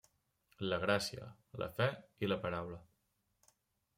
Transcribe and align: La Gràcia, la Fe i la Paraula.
La 0.69 0.79
Gràcia, 0.83 1.27
la 1.63 1.67
Fe 1.77 1.87
i 2.25 2.31
la 2.31 2.37
Paraula. 2.47 2.83